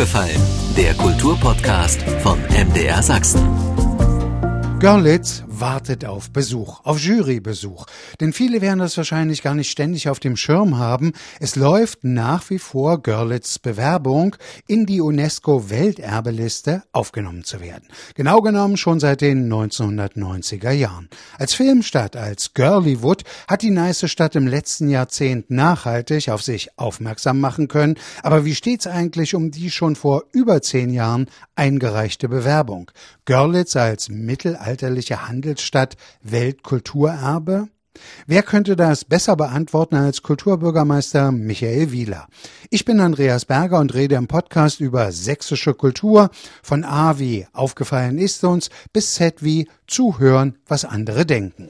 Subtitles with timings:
[0.00, 0.40] aufgefallen?
[0.78, 3.42] Der Kulturpodcast von MDR Sachsen.
[4.78, 7.86] Görlitz wartet auf Besuch, auf Jurybesuch.
[8.20, 11.12] Denn viele werden das wahrscheinlich gar nicht ständig auf dem Schirm haben.
[11.38, 14.36] Es läuft nach wie vor Görlitz Bewerbung,
[14.66, 17.88] in die UNESCO-Welterbeliste aufgenommen zu werden.
[18.14, 21.08] Genau genommen schon seit den 1990er Jahren.
[21.38, 27.40] Als Filmstadt, als Girlywood hat die nice Stadt im letzten Jahrzehnt nachhaltig auf sich aufmerksam
[27.40, 27.96] machen können.
[28.22, 32.90] Aber wie steht's eigentlich um die schon vor über zehn Jahren eingereichte Bewerbung?
[33.24, 37.68] Görlitz als mittelalterliche Handelsstadt Weltkulturerbe?
[38.28, 42.28] Wer könnte das besser beantworten als Kulturbürgermeister Michael Wieler?
[42.70, 46.30] Ich bin Andreas Berger und rede im Podcast über sächsische Kultur
[46.62, 51.68] von A wie aufgefallen ist uns bis Z wie zuhören, was andere denken.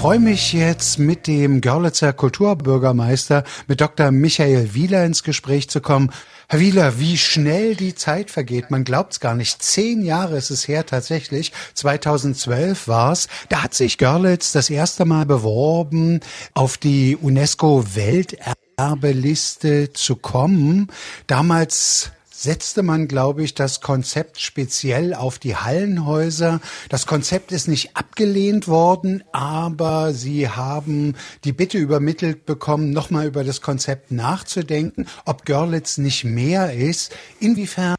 [0.00, 4.10] Freue mich jetzt mit dem Görlitzer Kulturbürgermeister, mit Dr.
[4.10, 6.10] Michael Wieler ins Gespräch zu kommen.
[6.48, 9.62] Herr Wieler, wie schnell die Zeit vergeht, man glaubt es gar nicht.
[9.62, 11.52] Zehn Jahre ist es her tatsächlich.
[11.74, 13.28] 2012 war es.
[13.50, 16.20] Da hat sich Görlitz das erste Mal beworben,
[16.54, 20.88] auf die UNESCO-Welterbeliste zu kommen.
[21.26, 26.60] Damals setzte man, glaube ich, das Konzept speziell auf die Hallenhäuser.
[26.88, 33.44] Das Konzept ist nicht abgelehnt worden, aber sie haben die Bitte übermittelt bekommen, nochmal über
[33.44, 37.14] das Konzept nachzudenken, ob Görlitz nicht mehr ist.
[37.40, 37.96] Inwiefern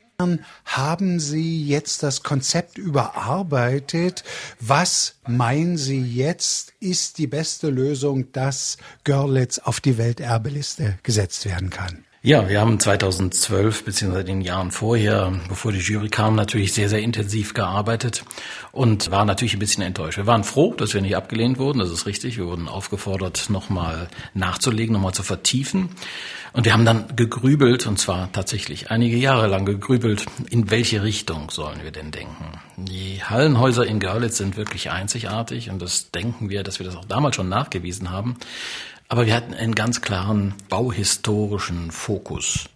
[0.65, 4.23] haben Sie jetzt das Konzept überarbeitet?
[4.59, 11.69] Was meinen Sie jetzt ist die beste Lösung, dass Görlitz auf die Welterbeliste gesetzt werden
[11.71, 12.05] kann?
[12.23, 16.99] Ja, wir haben 2012 beziehungsweise den Jahren vorher, bevor die Jury kam, natürlich sehr, sehr
[16.99, 18.25] intensiv gearbeitet
[18.71, 20.17] und waren natürlich ein bisschen enttäuscht.
[20.17, 22.37] Wir waren froh, dass wir nicht abgelehnt wurden, das ist richtig.
[22.37, 25.89] Wir wurden aufgefordert, nochmal nachzulegen, nochmal zu vertiefen.
[26.53, 31.49] Und wir haben dann gegrübelt, und zwar tatsächlich einige Jahre lang gegrübelt, in welche Richtung
[31.49, 32.45] sollen wir denn denken.
[32.77, 37.05] Die Hallenhäuser in Görlitz sind wirklich einzigartig und das denken wir, dass wir das auch
[37.05, 38.37] damals schon nachgewiesen haben.
[39.11, 42.69] Aber wir hatten einen ganz klaren bauhistorischen Fokus.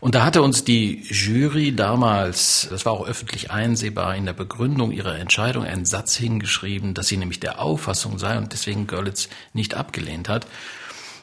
[0.00, 4.90] Und da hatte uns die Jury damals, das war auch öffentlich einsehbar, in der Begründung
[4.90, 9.74] ihrer Entscheidung einen Satz hingeschrieben, dass sie nämlich der Auffassung sei und deswegen Görlitz nicht
[9.74, 10.44] abgelehnt hat,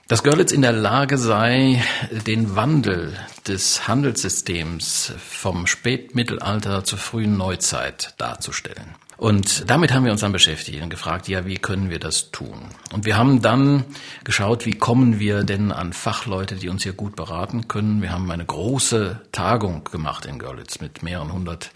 [0.07, 1.83] dass Görlitz in der Lage sei,
[2.25, 3.19] den Wandel
[3.49, 8.95] des Handelssystems vom Spätmittelalter zur frühen Neuzeit darzustellen.
[9.17, 12.67] Und damit haben wir uns dann beschäftigt und gefragt, ja, wie können wir das tun?
[12.93, 13.83] Und wir haben dann
[14.23, 18.03] geschaut, wie kommen wir denn an Fachleute, die uns hier gut beraten können.
[18.03, 21.71] Wir haben eine große Tagung gemacht in Görlitz mit mehreren hundert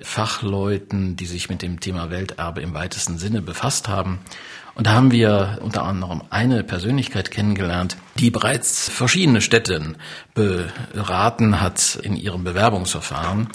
[0.00, 4.20] Fachleuten, die sich mit dem Thema Welterbe im weitesten Sinne befasst haben.
[4.76, 9.94] Und da haben wir unter anderem eine Persönlichkeit kennengelernt, die bereits verschiedene Städte
[10.34, 13.48] beraten hat in ihrem Bewerbungsverfahren.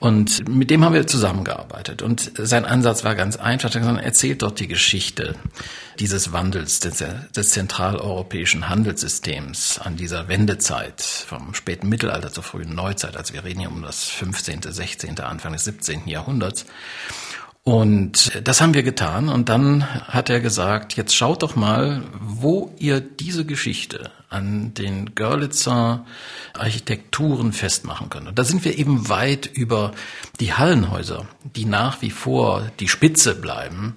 [0.00, 2.02] Und mit dem haben wir zusammengearbeitet.
[2.02, 3.74] Und sein Ansatz war ganz einfach.
[3.74, 5.34] Er erzählt dort die Geschichte
[5.98, 7.02] dieses Wandels des,
[7.34, 13.16] des zentraleuropäischen Handelssystems an dieser Wendezeit vom späten Mittelalter zur frühen Neuzeit.
[13.16, 16.06] Also wir reden hier um das 15., 16., Anfang des 17.
[16.06, 16.64] Jahrhunderts.
[17.64, 19.28] Und das haben wir getan.
[19.28, 25.14] Und dann hat er gesagt, jetzt schaut doch mal, wo ihr diese Geschichte an den
[25.14, 26.04] Görlitzer
[26.52, 28.28] Architekturen festmachen könnt.
[28.28, 29.92] Und da sind wir eben weit über
[30.38, 33.96] die Hallenhäuser, die nach wie vor die Spitze bleiben,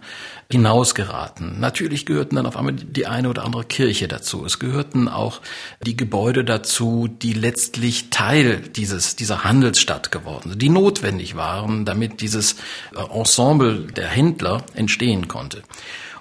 [0.49, 1.59] hinausgeraten.
[1.59, 4.45] Natürlich gehörten dann auf einmal die eine oder andere Kirche dazu.
[4.45, 5.41] Es gehörten auch
[5.85, 12.21] die Gebäude dazu, die letztlich Teil dieses, dieser Handelsstadt geworden sind, die notwendig waren, damit
[12.21, 12.55] dieses
[12.95, 15.63] Ensemble der Händler entstehen konnte.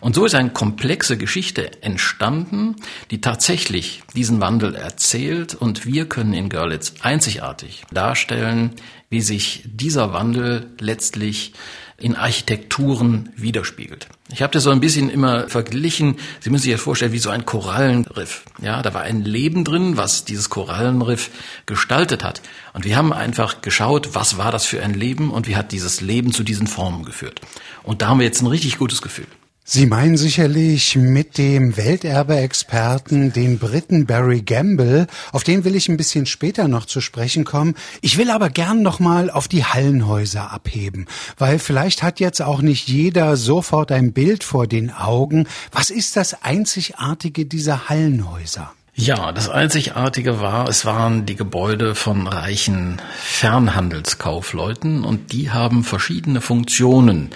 [0.00, 2.76] Und so ist eine komplexe Geschichte entstanden,
[3.10, 8.70] die tatsächlich diesen Wandel erzählt und wir können in Görlitz einzigartig darstellen,
[9.10, 11.52] wie sich dieser Wandel letztlich
[11.98, 14.08] in Architekturen widerspiegelt.
[14.32, 16.16] Ich habe das so ein bisschen immer verglichen.
[16.40, 18.44] Sie müssen sich ja vorstellen, wie so ein Korallenriff.
[18.62, 21.30] Ja, da war ein Leben drin, was dieses Korallenriff
[21.66, 22.40] gestaltet hat.
[22.72, 26.00] Und wir haben einfach geschaut, was war das für ein Leben und wie hat dieses
[26.00, 27.40] Leben zu diesen Formen geführt.
[27.82, 29.26] Und da haben wir jetzt ein richtig gutes Gefühl.
[29.64, 35.96] Sie meinen sicherlich mit dem Welterbe-Experten, den Briten Barry Gamble, auf den will ich ein
[35.96, 37.74] bisschen später noch zu sprechen kommen.
[38.00, 41.06] Ich will aber gern noch mal auf die Hallenhäuser abheben,
[41.38, 45.46] weil vielleicht hat jetzt auch nicht jeder sofort ein Bild vor den Augen.
[45.70, 48.72] Was ist das Einzigartige dieser Hallenhäuser?
[48.94, 56.40] Ja, das Einzigartige war, es waren die Gebäude von reichen Fernhandelskaufleuten und die haben verschiedene
[56.40, 57.30] Funktionen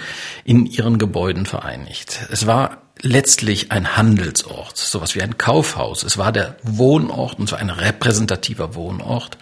[0.45, 2.27] in ihren Gebäuden vereinigt.
[2.31, 6.03] Es war letztlich ein Handelsort, sowas wie ein Kaufhaus.
[6.03, 9.39] Es war der Wohnort und zwar ein repräsentativer Wohnort.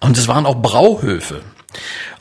[0.00, 1.42] Und es waren auch Brauhöfe.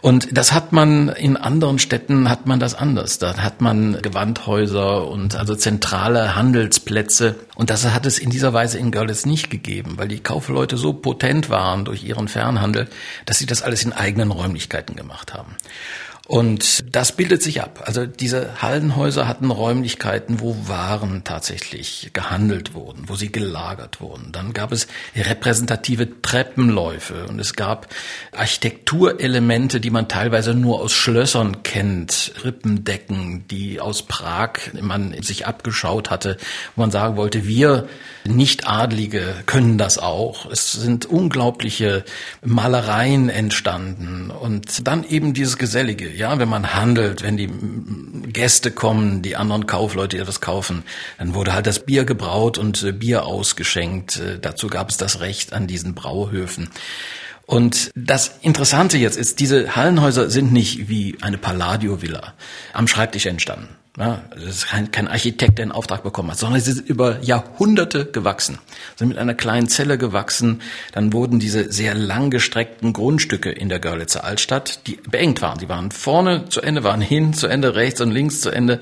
[0.02, 3.20] Und das hat man in anderen Städten hat man das anders.
[3.20, 7.36] Da hat man Gewandhäuser und also zentrale Handelsplätze.
[7.56, 10.94] Und das hat es in dieser Weise in Görlitz nicht gegeben, weil die Kaufleute so
[10.94, 12.88] potent waren durch ihren Fernhandel,
[13.26, 15.56] dass sie das alles in eigenen Räumlichkeiten gemacht haben.
[16.26, 17.84] Und das bildet sich ab.
[17.86, 24.32] Also diese Hallenhäuser hatten Räumlichkeiten, wo Waren tatsächlich gehandelt wurden, wo sie gelagert wurden.
[24.32, 24.88] Dann gab es
[25.18, 27.94] repräsentative Treppenläufe und es gab
[28.32, 36.10] Architekturelemente, die man teilweise nur aus Schlössern kennt, Rippendecken, die aus Prag man sich abgeschaut
[36.10, 36.38] hatte,
[36.78, 37.90] wo man sagen wollte, wir
[38.24, 40.50] Nicht-Adlige können das auch.
[40.50, 42.06] Es sind unglaubliche
[42.46, 47.50] Malereien entstanden und dann eben dieses Gesellige ja, wenn man handelt, wenn die
[48.32, 50.84] Gäste kommen, die anderen Kaufleute etwas kaufen,
[51.18, 54.20] dann wurde halt das Bier gebraut und äh, Bier ausgeschenkt.
[54.20, 56.70] Äh, dazu gab es das Recht an diesen Brauhöfen.
[57.46, 62.34] Und das Interessante jetzt ist, diese Hallenhäuser sind nicht wie eine Palladio-Villa
[62.72, 63.68] am Schreibtisch entstanden.
[63.96, 67.22] Ja, das ist kein, kein Architekt, der einen Auftrag bekommen hat, sondern sie sind über
[67.22, 68.58] Jahrhunderte gewachsen,
[68.96, 70.64] sind mit einer kleinen Zelle gewachsen.
[70.94, 75.60] Dann wurden diese sehr langgestreckten Grundstücke in der Görlitzer Altstadt, die beengt waren.
[75.60, 78.80] Die waren vorne zu Ende, waren hin zu Ende, rechts und links zu Ende.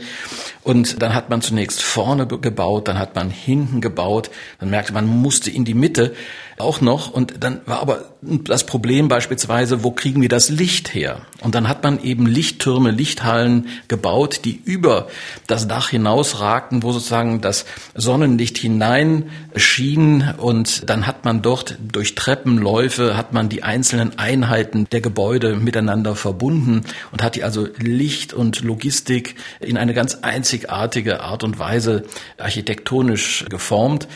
[0.64, 4.30] Und dann hat man zunächst vorne gebaut, dann hat man hinten gebaut.
[4.60, 6.14] Dann merkte man, musste in die Mitte
[6.62, 7.12] auch noch.
[7.12, 11.22] Und dann war aber das Problem beispielsweise, wo kriegen wir das Licht her?
[11.42, 15.08] Und dann hat man eben Lichttürme, Lichthallen gebaut, die über
[15.48, 17.66] das Dach hinausragten, wo sozusagen das
[17.96, 20.34] Sonnenlicht hinein schien.
[20.38, 26.16] Und dann hat man dort durch Treppenläufe, hat man die einzelnen Einheiten der Gebäude miteinander
[26.16, 30.20] verbunden und hat die also Licht und Logistik in eine ganz
[30.52, 32.04] einzigartige Art und Weise
[32.38, 34.08] architektonisch geformt.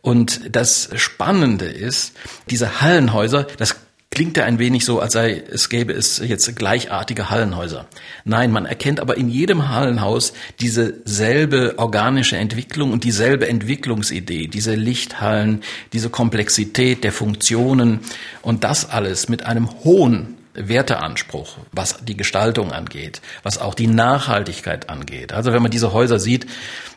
[0.00, 2.14] Und das Spannende ist,
[2.48, 3.76] diese Hallenhäuser, das
[4.10, 7.86] klingt ja ein wenig so, als sei es gäbe es jetzt gleichartige Hallenhäuser.
[8.24, 14.74] Nein, man erkennt aber in jedem Hallenhaus diese selbe organische Entwicklung und dieselbe Entwicklungsidee, diese
[14.74, 15.62] Lichthallen,
[15.92, 18.00] diese Komplexität der Funktionen
[18.42, 24.90] und das alles mit einem hohen Werteanspruch, was die Gestaltung angeht, was auch die Nachhaltigkeit
[24.90, 25.32] angeht.
[25.32, 26.46] Also wenn man diese Häuser sieht,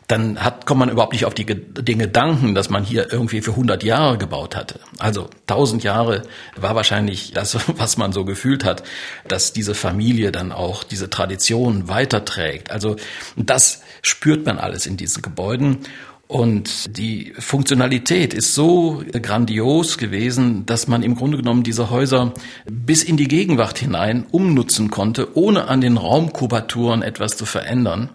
[0.08, 3.52] dann hat, kommt man überhaupt nicht auf die, den Gedanken, dass man hier irgendwie für
[3.52, 4.78] 100 Jahre gebaut hatte.
[4.98, 6.22] Also 1000 Jahre
[6.54, 8.82] war wahrscheinlich das, was man so gefühlt hat,
[9.26, 12.70] dass diese Familie dann auch diese Tradition weiterträgt.
[12.70, 12.96] Also
[13.36, 15.78] das spürt man alles in diesen Gebäuden.
[16.28, 22.34] Und die Funktionalität ist so grandios gewesen, dass man im Grunde genommen diese Häuser
[22.68, 28.10] bis in die Gegenwart hinein umnutzen konnte, ohne an den Raumkubaturen etwas zu verändern.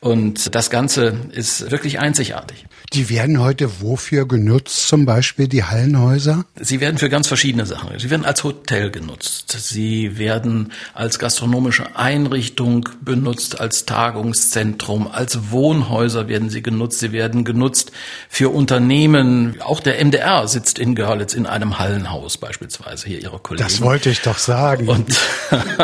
[0.00, 2.66] Und das Ganze ist wirklich einzigartig.
[2.92, 6.44] Die werden heute wofür genutzt, zum Beispiel die Hallenhäuser?
[6.60, 7.98] Sie werden für ganz verschiedene Sachen.
[7.98, 9.56] Sie werden als Hotel genutzt.
[9.58, 17.00] Sie werden als gastronomische Einrichtung benutzt, als Tagungszentrum, als Wohnhäuser werden sie genutzt.
[17.00, 17.92] Sie werden genutzt
[18.28, 19.60] für Unternehmen.
[19.60, 23.06] Auch der MDR sitzt in Görlitz in einem Hallenhaus beispielsweise.
[23.08, 23.64] Hier Ihre Kollegen.
[23.64, 24.88] Das wollte ich doch sagen.
[24.88, 25.06] Und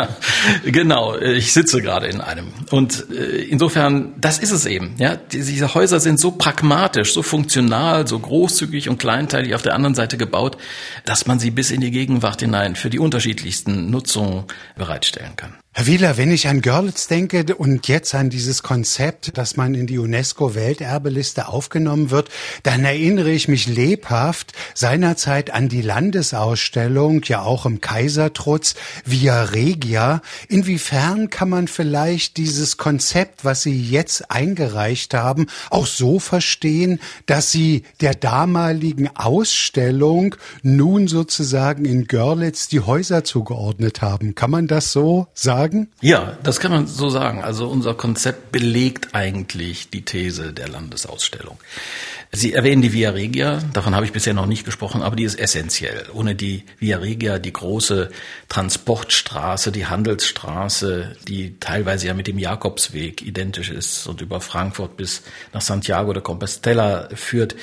[0.65, 2.47] genau, ich sitze gerade in einem.
[2.71, 4.95] Und äh, insofern, das ist es eben.
[4.97, 9.75] Ja, diese Häuser sind so pragmatisch pragmatisch, so funktional, so großzügig und kleinteilig auf der
[9.75, 10.57] anderen Seite gebaut,
[11.05, 14.45] dass man sie bis in die Gegenwart hinein für die unterschiedlichsten Nutzungen
[14.75, 15.62] bereitstellen kann.
[15.75, 19.87] Herr Wieler, wenn ich an Görlitz denke und jetzt an dieses Konzept, dass man in
[19.87, 22.29] die UNESCO-Welterbeliste aufgenommen wird,
[22.61, 30.21] dann erinnere ich mich lebhaft seinerzeit an die Landesausstellung, ja auch im Kaisertrutz, Via Regia.
[30.47, 37.51] Inwiefern kann man vielleicht dieses Konzept, was Sie jetzt eingereicht haben, auch so verstehen, dass
[37.51, 44.35] Sie der damaligen Ausstellung nun sozusagen in Görlitz die Häuser zugeordnet haben?
[44.35, 45.62] Kann man das so sagen?
[45.63, 45.87] Sagen?
[46.01, 47.43] Ja, das kann man so sagen.
[47.43, 51.57] Also unser Konzept belegt eigentlich die These der Landesausstellung.
[52.35, 55.39] Sie erwähnen die Via Regia, davon habe ich bisher noch nicht gesprochen, aber die ist
[55.39, 56.07] essentiell.
[56.13, 58.09] Ohne die Via Regia, die große
[58.49, 65.21] Transportstraße, die Handelsstraße, die teilweise ja mit dem Jakobsweg identisch ist und über Frankfurt bis
[65.53, 67.55] nach Santiago de Compostela führt,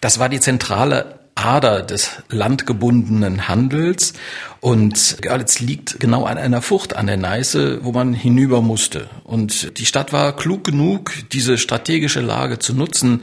[0.00, 4.14] das war die zentrale Ader des landgebundenen Handels
[4.60, 9.08] und Görlitz liegt genau an einer Furcht an der Neiße, wo man hinüber musste.
[9.22, 13.22] Und die Stadt war klug genug, diese strategische Lage zu nutzen.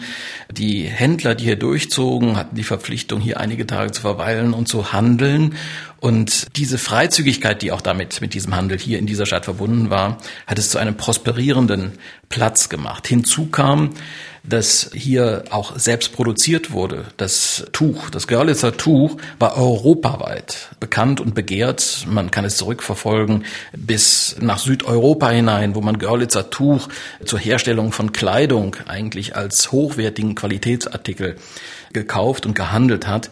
[0.51, 4.93] Die Händler, die hier durchzogen, hatten die Verpflichtung, hier einige Tage zu verweilen und zu
[4.93, 5.55] handeln.
[5.99, 10.19] Und diese Freizügigkeit, die auch damit mit diesem Handel hier in dieser Stadt verbunden war,
[10.47, 11.93] hat es zu einem prosperierenden
[12.29, 13.07] Platz gemacht.
[13.07, 13.89] Hinzu kam,
[14.43, 17.05] dass hier auch selbst produziert wurde.
[17.15, 22.05] Das Tuch, das Görlitzer Tuch war europaweit bekannt und begehrt.
[22.09, 26.89] Man kann es zurückverfolgen bis nach Südeuropa hinein, wo man Görlitzer Tuch
[27.23, 31.37] zur Herstellung von Kleidung eigentlich als hochwertigen Qualitätsartikel
[31.93, 33.29] gekauft und gehandelt hat.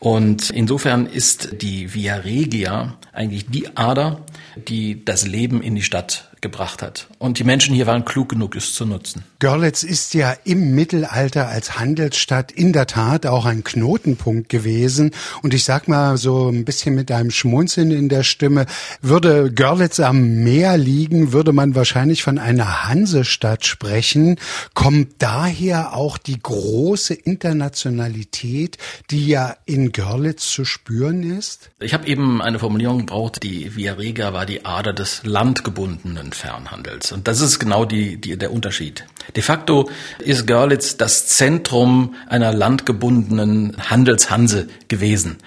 [0.00, 4.20] Und insofern ist die Via Regia eigentlich die Ader,
[4.56, 7.08] die das Leben in die Stadt gebracht hat.
[7.18, 9.24] Und die Menschen hier waren klug genug, es zu nutzen.
[9.38, 15.12] Görlitz ist ja im Mittelalter als Handelsstadt in der Tat auch ein Knotenpunkt gewesen.
[15.42, 18.66] Und ich sag mal so ein bisschen mit einem Schmunzeln in der Stimme,
[19.00, 24.36] würde Görlitz am Meer liegen, würde man wahrscheinlich von einer Hansestadt sprechen.
[24.74, 28.76] Kommt daher auch die große Internationalität,
[29.10, 31.70] die ja in Görlitz zu spüren ist?
[31.80, 37.12] Ich habe eben eine Formulierung gebraucht, die Via Regia war die Ader des landgebundenen Fernhandels.
[37.12, 39.04] Und das ist genau die, die, der Unterschied.
[39.36, 45.38] De facto ist Görlitz das Zentrum einer landgebundenen Handelshanse gewesen.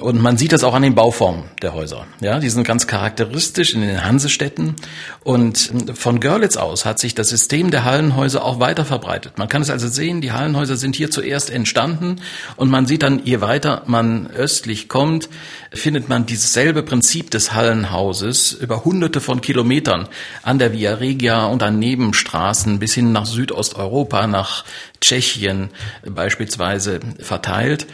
[0.00, 2.06] Und man sieht das auch an den Bauformen der Häuser.
[2.20, 4.76] Ja, die sind ganz charakteristisch in den Hansestädten.
[5.22, 9.36] Und von Görlitz aus hat sich das System der Hallenhäuser auch weiter verbreitet.
[9.36, 12.16] Man kann es also sehen, die Hallenhäuser sind hier zuerst entstanden
[12.56, 15.28] und man sieht dann, je weiter man östlich kommt,
[15.72, 20.08] findet man dieses selbe Prinzip des Hallenhauses über hunderte von Kilometern
[20.42, 24.64] an der Via Regia und an Nebenstraßen bis hin nach Südosteuropa, nach
[25.00, 25.70] Tschechien
[26.04, 27.86] beispielsweise verteilt.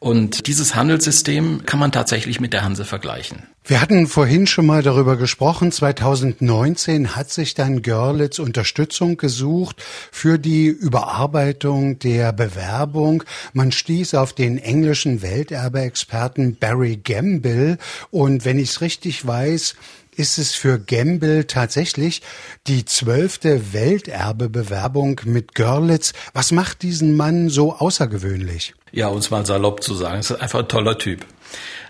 [0.00, 3.44] Und dieses Handelssystem kann man tatsächlich mit der Hanse vergleichen.
[3.64, 5.70] Wir hatten vorhin schon mal darüber gesprochen.
[5.70, 9.76] 2019 hat sich dann Görlitz Unterstützung gesucht
[10.10, 13.22] für die Überarbeitung der Bewerbung.
[13.52, 17.78] Man stieß auf den englischen Welterbeexperten Barry Gamble.
[18.10, 19.76] Und wenn ich es richtig weiß,
[20.14, 22.22] ist es für Gamble tatsächlich
[22.66, 26.12] die zwölfte Welterbebewerbung mit Görlitz.
[26.34, 28.74] Was macht diesen Mann so außergewöhnlich?
[28.92, 31.24] Ja, um es mal salopp zu sagen, es ist einfach ein toller Typ.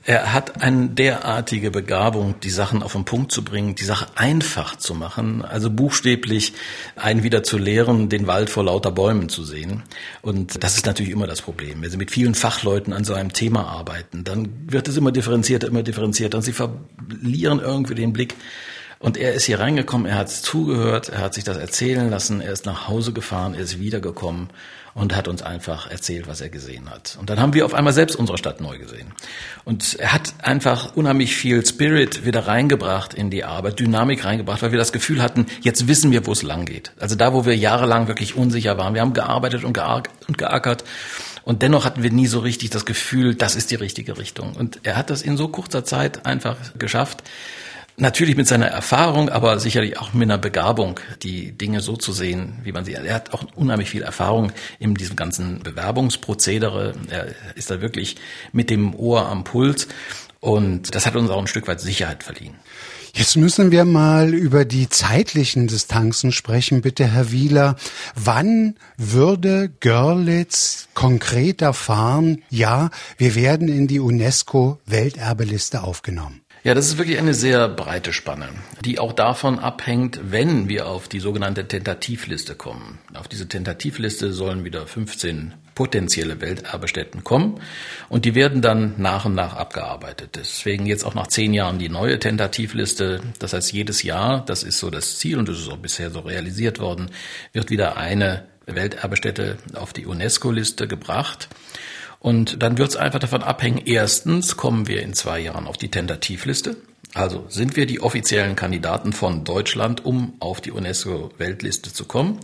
[0.04, 4.75] Er hat eine derartige Begabung, die Sachen auf den Punkt zu bringen, die Sache einfach
[4.75, 6.54] zu machen, also buchstäblich
[6.97, 9.85] einen wieder zu lehren, den Wald vor lauter Bäumen zu sehen.
[10.21, 11.83] Und das ist natürlich immer das Problem.
[11.83, 15.69] Wenn Sie mit vielen Fachleuten an so einem Thema arbeiten, dann wird es immer differenzierter,
[15.69, 18.35] immer differenzierter und Sie verlieren irgendwie den Blick.
[18.99, 22.52] Und er ist hier reingekommen, er hat zugehört, er hat sich das erzählen lassen, er
[22.52, 24.50] ist nach Hause gefahren, er ist wiedergekommen
[24.95, 27.17] und hat uns einfach erzählt, was er gesehen hat.
[27.19, 29.13] Und dann haben wir auf einmal selbst unsere Stadt neu gesehen.
[29.65, 34.73] Und er hat einfach unheimlich viel Spirit wieder reingebracht in die Arbeit, Dynamik reingebracht, weil
[34.73, 36.93] wir das Gefühl hatten, jetzt wissen wir, wo es lang geht.
[36.99, 38.95] Also da, wo wir jahrelang wirklich unsicher waren.
[38.95, 40.85] Wir haben gearbeitet und, geackert.
[41.45, 44.55] Und dennoch hatten wir nie so richtig das Gefühl, das ist die richtige Richtung.
[44.55, 47.23] Und er hat das in so kurzer Zeit einfach geschafft,
[47.97, 52.59] Natürlich mit seiner Erfahrung, aber sicherlich auch mit einer Begabung, die Dinge so zu sehen,
[52.63, 52.95] wie man sie.
[52.95, 56.95] Er hat auch unheimlich viel Erfahrung in diesem ganzen Bewerbungsprozedere.
[57.11, 58.17] Er ist da wirklich
[58.53, 59.89] mit dem Ohr am Puls
[60.41, 62.55] und das hat uns auch ein Stück weit Sicherheit verliehen.
[63.15, 67.77] Jetzt müssen wir mal über die zeitlichen Distanzen sprechen, bitte, Herr Wieler.
[68.15, 76.42] Wann würde Görlitz konkret erfahren, ja, wir werden in die UNESCO-Welterbeliste aufgenommen?
[76.64, 78.49] Ja, das ist wirklich eine sehr breite Spanne,
[78.85, 83.00] die auch davon abhängt, wenn wir auf die sogenannte Tentativliste kommen.
[83.14, 87.61] Auf diese Tentativliste sollen wieder 15 potenzielle Welterbestätten kommen
[88.09, 90.37] und die werden dann nach und nach abgearbeitet.
[90.37, 93.23] Deswegen jetzt auch nach zehn Jahren die neue Tentativliste.
[93.40, 96.21] Das heißt, jedes Jahr, das ist so das Ziel und das ist auch bisher so
[96.21, 97.11] realisiert worden,
[97.52, 101.49] wird wieder eine Welterbestätte auf die UNESCO-Liste gebracht.
[102.23, 105.91] Und dann wird es einfach davon abhängen, erstens kommen wir in zwei Jahren auf die
[105.91, 106.76] Tentativliste.
[107.14, 112.38] Also sind wir die offiziellen Kandidaten von Deutschland, um auf die UNESCO-Weltliste zu kommen.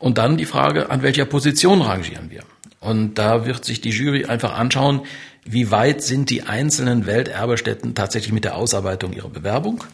[0.00, 2.42] Und dann die Frage, an welcher Position rangieren wir?
[2.80, 5.02] Und da wird sich die Jury einfach anschauen,
[5.44, 9.84] wie weit sind die einzelnen Welterbestätten tatsächlich mit der Ausarbeitung ihrer Bewerbung?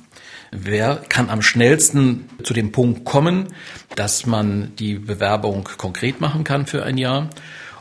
[0.50, 3.49] Wer kann am schnellsten zu dem Punkt kommen,
[3.94, 7.28] dass man die Bewerbung konkret machen kann für ein Jahr?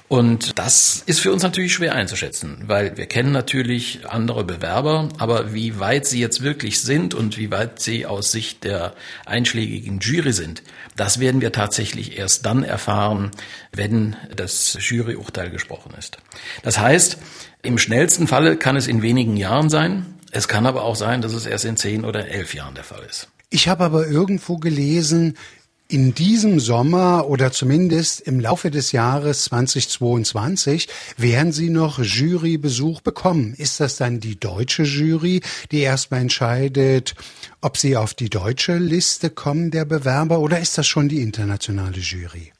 [0.08, 5.54] Und das ist für uns natürlich schwer einzuschätzen, weil wir kennen natürlich andere Bewerber, aber
[5.54, 8.94] wie weit sie jetzt wirklich sind und wie weit sie aus Sicht der
[9.26, 10.64] einschlägigen Jury sind,
[10.96, 13.32] das werden wir tatsächlich erst dann erfahren,
[13.74, 16.18] wenn das Juryurteil gesprochen ist.
[16.64, 17.18] Das heißt,
[17.62, 20.06] im schnellsten Falle kann es in wenigen Jahren sein.
[20.32, 23.04] Es kann aber auch sein, dass es erst in zehn oder elf Jahren der Fall
[23.10, 23.28] ist.
[23.50, 25.38] Ich habe aber irgendwo gelesen,
[25.89, 33.53] In diesem Sommer oder zumindest im Laufe des Jahres 2022 werden Sie noch Jurybesuch bekommen.
[33.53, 35.39] Ist das dann die deutsche Jury,
[35.72, 37.15] die erstmal entscheidet,
[37.62, 42.00] ob Sie auf die deutsche Liste kommen der Bewerber oder ist das schon die internationale
[42.00, 42.51] Jury?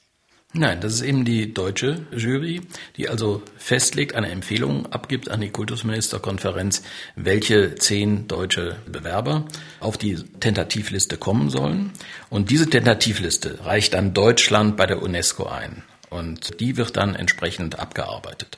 [0.54, 2.62] Nein, das ist eben die deutsche Jury,
[2.96, 6.82] die also festlegt, eine Empfehlung abgibt an die Kultusministerkonferenz,
[7.16, 9.44] welche zehn deutsche Bewerber
[9.80, 11.92] auf die Tentativliste kommen sollen.
[12.30, 15.82] Und diese Tentativliste reicht dann Deutschland bei der UNESCO ein.
[16.10, 18.56] Und die wird dann entsprechend abgearbeitet.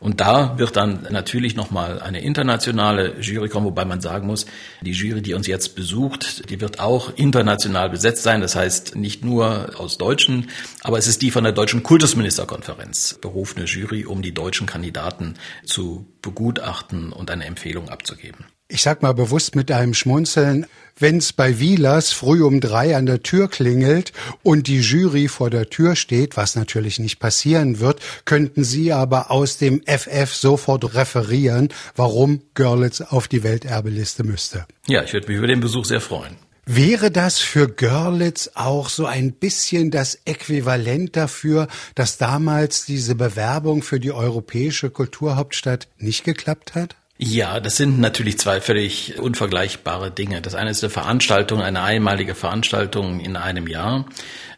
[0.00, 4.46] Und da wird dann natürlich nochmal eine internationale Jury kommen, wobei man sagen muss,
[4.82, 8.40] die Jury, die uns jetzt besucht, die wird auch international besetzt sein.
[8.40, 10.50] Das heißt nicht nur aus Deutschen,
[10.82, 16.06] aber es ist die von der Deutschen Kultusministerkonferenz berufene Jury, um die deutschen Kandidaten zu
[16.22, 20.66] begutachten und eine Empfehlung abzugeben ich sag mal bewusst mit einem Schmunzeln,
[20.98, 24.12] wenn's bei Wielas früh um drei an der Tür klingelt
[24.42, 29.30] und die Jury vor der Tür steht, was natürlich nicht passieren wird, könnten Sie aber
[29.30, 34.66] aus dem FF sofort referieren, warum Görlitz auf die Welterbeliste müsste.
[34.86, 36.36] Ja, ich würde mich über den Besuch sehr freuen.
[36.64, 43.82] Wäre das für Görlitz auch so ein bisschen das Äquivalent dafür, dass damals diese Bewerbung
[43.82, 46.96] für die europäische Kulturhauptstadt nicht geklappt hat?
[47.18, 50.42] Ja, das sind natürlich zwei völlig unvergleichbare Dinge.
[50.42, 54.06] Das eine ist eine Veranstaltung, eine einmalige Veranstaltung in einem Jahr.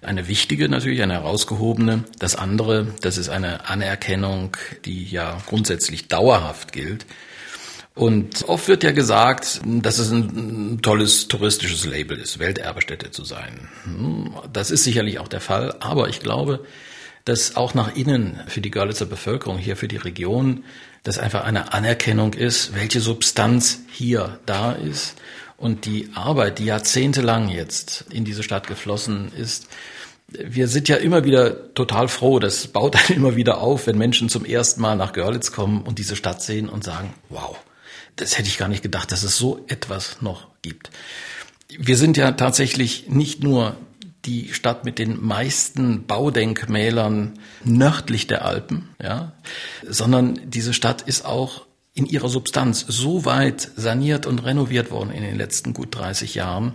[0.01, 2.05] Eine wichtige natürlich, eine herausgehobene.
[2.19, 7.07] Das andere, das ist eine Anerkennung, die ja grundsätzlich dauerhaft gilt.
[7.95, 13.69] Und oft wird ja gesagt, dass es ein tolles touristisches Label ist, Welterbestätte zu sein.
[13.85, 16.65] Hm, das ist sicherlich auch der Fall, aber ich glaube,
[17.25, 20.65] dass auch nach innen für die Görlitzer Bevölkerung, hier für die Region,
[21.03, 25.17] das einfach eine Anerkennung ist, welche Substanz hier da ist
[25.57, 29.69] und die Arbeit, die jahrzehntelang jetzt in diese Stadt geflossen ist.
[30.29, 34.29] Wir sind ja immer wieder total froh, das baut dann immer wieder auf, wenn Menschen
[34.29, 37.57] zum ersten Mal nach Görlitz kommen und diese Stadt sehen und sagen, wow,
[38.17, 40.91] das hätte ich gar nicht gedacht, dass es so etwas noch gibt.
[41.69, 43.77] Wir sind ja tatsächlich nicht nur
[44.25, 49.33] die Stadt mit den meisten Baudenkmälern nördlich der Alpen, ja,
[49.89, 51.67] sondern diese Stadt ist auch
[51.97, 56.73] in ihrer Substanz so weit saniert und renoviert worden in den letzten gut 30 Jahren,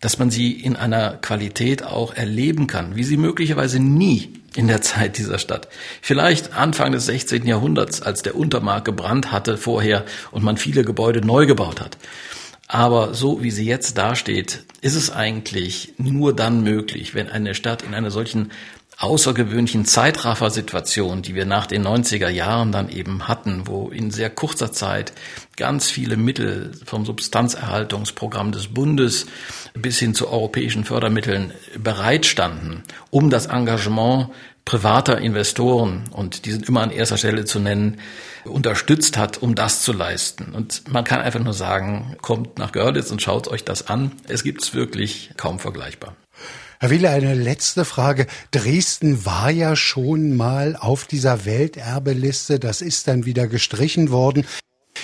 [0.00, 4.82] dass man sie in einer Qualität auch erleben kann, wie sie möglicherweise nie in der
[4.82, 5.68] Zeit dieser Stadt.
[6.02, 7.46] Vielleicht Anfang des 16.
[7.46, 11.96] Jahrhunderts, als der Untermark gebrannt hatte vorher und man viele Gebäude neu gebaut hat.
[12.68, 17.82] Aber so wie sie jetzt dasteht, ist es eigentlich nur dann möglich, wenn eine Stadt
[17.82, 18.52] in einer solchen
[18.98, 24.72] außergewöhnlichen Zeitraffer-Situation, die wir nach den 90er Jahren dann eben hatten, wo in sehr kurzer
[24.72, 25.12] Zeit
[25.56, 29.26] ganz viele Mittel vom Substanzerhaltungsprogramm des Bundes
[29.74, 34.30] bis hin zu europäischen Fördermitteln bereitstanden, um das Engagement
[34.68, 37.96] privater Investoren, und die sind immer an erster Stelle zu nennen,
[38.44, 40.52] unterstützt hat, um das zu leisten.
[40.54, 44.12] Und man kann einfach nur sagen, kommt nach Görlitz und schaut euch das an.
[44.28, 46.16] Es gibt es wirklich kaum vergleichbar.
[46.80, 48.26] Herr Wille, eine letzte Frage.
[48.50, 52.60] Dresden war ja schon mal auf dieser Welterbeliste.
[52.60, 54.44] Das ist dann wieder gestrichen worden.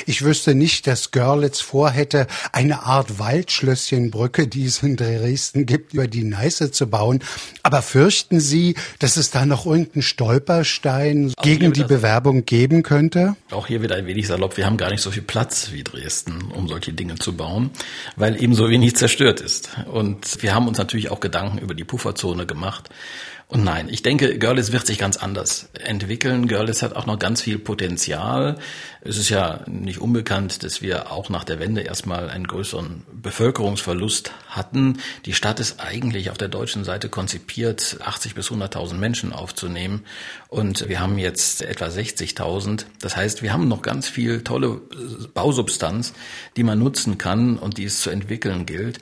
[0.06, 6.06] Ich wüsste nicht, dass Görlitz vorhätte, eine Art Waldschlösschenbrücke, die es in Dresden gibt, über
[6.06, 7.20] die Neiße zu bauen.
[7.62, 13.36] Aber fürchten Sie, dass es da noch irgendeinen Stolperstein auch gegen die Bewerbung geben könnte?
[13.50, 14.56] Auch hier wieder ein wenig salopp.
[14.56, 17.70] Wir haben gar nicht so viel Platz wie Dresden, um solche Dinge zu bauen,
[18.16, 19.70] weil eben so wenig zerstört ist.
[19.90, 22.90] Und wir haben uns natürlich auch Gedanken über die Pufferzone gemacht.
[23.46, 26.48] Und nein, ich denke, Görlitz wird sich ganz anders entwickeln.
[26.48, 28.58] Görlitz hat auch noch ganz viel Potenzial.
[29.02, 34.32] Es ist ja nicht unbekannt, dass wir auch nach der Wende erstmal einen größeren Bevölkerungsverlust
[34.48, 34.98] hatten.
[35.26, 40.04] Die Stadt ist eigentlich auf der deutschen Seite konzipiert, 80 bis 100.000 Menschen aufzunehmen.
[40.48, 42.86] Und wir haben jetzt etwa 60.000.
[43.00, 44.80] Das heißt, wir haben noch ganz viel tolle
[45.34, 46.14] Bausubstanz,
[46.56, 49.00] die man nutzen kann und die es zu entwickeln gilt.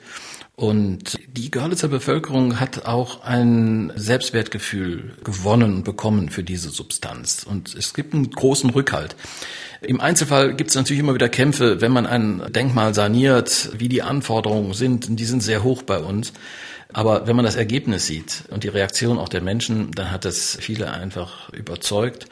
[0.55, 7.43] Und die Görlitzer Bevölkerung hat auch ein Selbstwertgefühl gewonnen und bekommen für diese Substanz.
[7.43, 9.15] Und es gibt einen großen Rückhalt.
[9.81, 14.03] Im Einzelfall gibt es natürlich immer wieder Kämpfe, wenn man ein Denkmal saniert, wie die
[14.03, 15.09] Anforderungen sind.
[15.09, 16.33] Und die sind sehr hoch bei uns.
[16.93, 20.55] Aber wenn man das Ergebnis sieht und die Reaktion auch der Menschen, dann hat das
[20.61, 22.27] viele einfach überzeugt.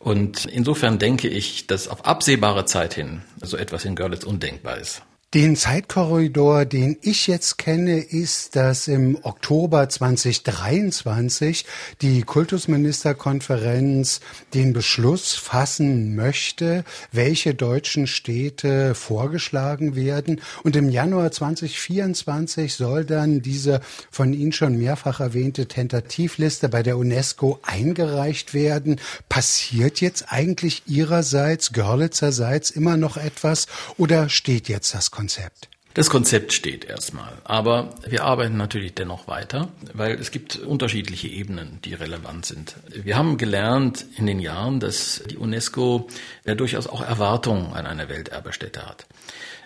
[0.00, 5.02] Und insofern denke ich, dass auf absehbare Zeit hin so etwas in Görlitz undenkbar ist.
[5.34, 11.64] Den Zeitkorridor, den ich jetzt kenne, ist, dass im Oktober 2023
[12.02, 14.20] die Kultusministerkonferenz
[14.52, 20.42] den Beschluss fassen möchte, welche deutschen Städte vorgeschlagen werden.
[20.64, 26.98] Und im Januar 2024 soll dann diese von Ihnen schon mehrfach erwähnte Tentativliste bei der
[26.98, 29.00] UNESCO eingereicht werden.
[29.30, 33.66] Passiert jetzt eigentlich Ihrerseits, Görlitzerseits immer noch etwas
[33.96, 35.21] oder steht jetzt das Konzept?
[35.22, 35.68] Konzept?
[35.94, 41.78] Das Konzept steht erstmal, aber wir arbeiten natürlich dennoch weiter, weil es gibt unterschiedliche Ebenen,
[41.84, 42.74] die relevant sind.
[42.88, 46.08] Wir haben gelernt in den Jahren, dass die UNESCO
[46.44, 49.06] ja durchaus auch Erwartungen an eine Welterbestätte hat.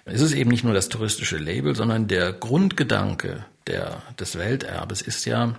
[0.05, 5.25] Es ist eben nicht nur das touristische Label, sondern der Grundgedanke der, des Welterbes ist
[5.25, 5.55] ja,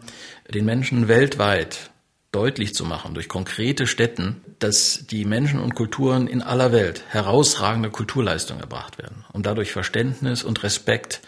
[0.53, 1.89] den Menschen weltweit
[2.37, 7.89] deutlich zu machen durch konkrete Städten, dass die Menschen und Kulturen in aller Welt herausragende
[7.89, 11.21] Kulturleistungen erbracht werden, um dadurch Verständnis und Respekt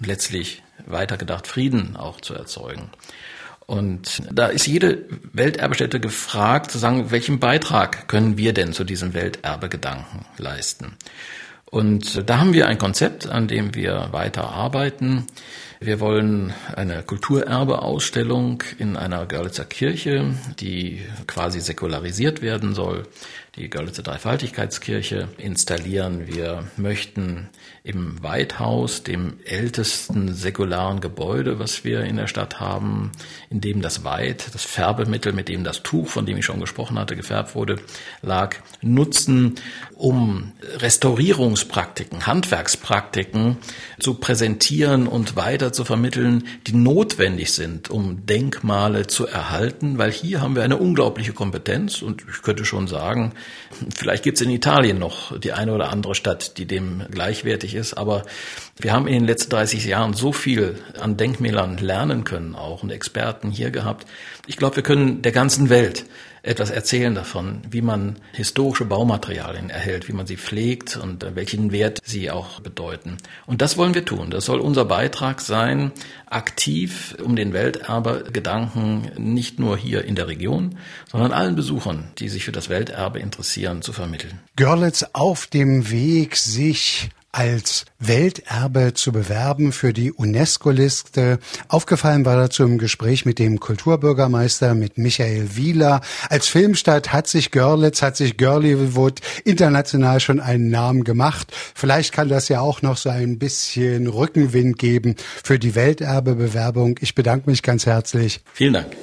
[0.00, 2.90] und letztlich weitergedacht Frieden auch zu erzeugen.
[3.66, 9.14] Und da ist jede Welterbestätte gefragt, zu sagen, welchen Beitrag können wir denn zu diesem
[9.14, 10.96] Welterbegedanken leisten?
[11.66, 15.26] Und da haben wir ein Konzept, an dem wir weiter arbeiten.
[15.80, 23.06] Wir wollen eine Kulturerbeausstellung in einer Görlitzer Kirche, die quasi säkularisiert werden soll,
[23.54, 26.26] die Görlitzer Dreifaltigkeitskirche installieren.
[26.26, 27.48] Wir möchten
[27.84, 33.12] im Weithaus, dem ältesten säkularen Gebäude, was wir in der Stadt haben,
[33.50, 36.98] in dem das Weit, das Färbemittel, mit dem das Tuch, von dem ich schon gesprochen
[36.98, 37.76] hatte, gefärbt wurde,
[38.22, 39.56] lag, nutzen,
[39.94, 43.56] um Restaurierungspraktiken, Handwerkspraktiken
[43.98, 50.40] zu präsentieren und weiter zu vermitteln, die notwendig sind, um Denkmale zu erhalten, weil hier
[50.40, 53.32] haben wir eine unglaubliche Kompetenz und ich könnte schon sagen,
[53.96, 57.94] vielleicht gibt es in Italien noch die eine oder andere Stadt, die dem gleichwertig ist.
[57.94, 58.24] Aber
[58.78, 62.90] wir haben in den letzten 30 Jahren so viel an Denkmälern lernen können auch und
[62.90, 64.06] Experten hier gehabt.
[64.46, 66.04] Ich glaube, wir können der ganzen Welt
[66.48, 72.00] etwas erzählen davon, wie man historische Baumaterialien erhält, wie man sie pflegt und welchen Wert
[72.04, 73.18] sie auch bedeuten.
[73.46, 74.30] Und das wollen wir tun.
[74.30, 75.92] Das soll unser Beitrag sein,
[76.26, 80.78] aktiv um den Welterbe-Gedanken nicht nur hier in der Region,
[81.10, 84.40] sondern allen Besuchern, die sich für das Welterbe interessieren, zu vermitteln.
[84.56, 91.38] Görlitz auf dem Weg, sich als Welterbe zu bewerben für die UNESCO-Liste.
[91.68, 96.00] Aufgefallen war dazu im Gespräch mit dem Kulturbürgermeister, mit Michael Wieler.
[96.30, 101.54] Als Filmstadt hat sich Görlitz, hat sich Görliwood international schon einen Namen gemacht.
[101.76, 106.98] Vielleicht kann das ja auch noch so ein bisschen Rückenwind geben für die Welterbebewerbung.
[107.00, 108.40] Ich bedanke mich ganz herzlich.
[108.52, 108.96] Vielen Dank.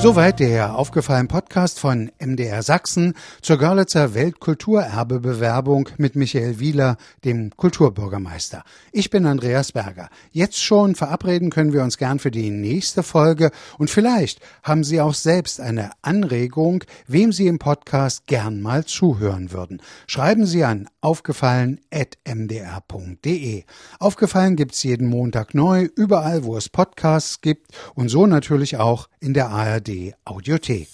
[0.00, 8.62] Soweit der aufgefallen Podcast von MDR Sachsen zur Görlitzer Weltkulturerbebewerbung mit Michael Wieler, dem Kulturbürgermeister.
[8.92, 10.08] Ich bin Andreas Berger.
[10.30, 15.00] Jetzt schon verabreden können wir uns gern für die nächste Folge und vielleicht haben Sie
[15.00, 19.82] auch selbst eine Anregung, wem Sie im Podcast gern mal zuhören würden.
[20.06, 23.64] Schreiben Sie an aufgefallen.mdr.de.
[23.98, 29.34] Aufgefallen gibt's jeden Montag neu, überall wo es Podcasts gibt und so natürlich auch in
[29.34, 30.88] der ARD ARD Audiothek.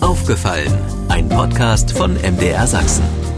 [0.00, 0.72] Aufgefallen,
[1.10, 3.29] ein Podcast von MDR Sachsen.